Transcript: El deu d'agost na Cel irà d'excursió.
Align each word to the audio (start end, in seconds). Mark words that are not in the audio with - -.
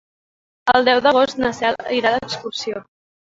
El 0.71 0.87
deu 0.87 1.01
d'agost 1.07 1.37
na 1.43 1.51
Cel 1.59 1.77
irà 1.99 2.15
d'excursió. 2.17 2.83